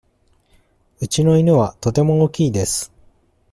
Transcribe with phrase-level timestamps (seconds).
[0.99, 2.91] うちの犬はとても大きいです。